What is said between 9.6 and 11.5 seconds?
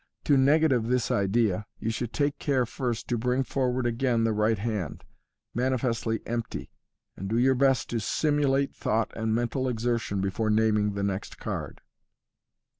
exertion before naming the next